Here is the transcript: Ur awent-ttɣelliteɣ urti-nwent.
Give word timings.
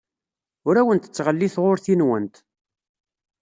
Ur 0.67 0.75
awent-ttɣelliteɣ 0.81 1.65
urti-nwent. 1.71 2.35